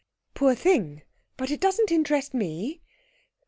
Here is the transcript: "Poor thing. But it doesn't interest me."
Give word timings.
"Poor 0.33 0.55
thing. 0.55 1.03
But 1.37 1.51
it 1.51 1.59
doesn't 1.61 1.91
interest 1.91 2.33
me." 2.33 2.81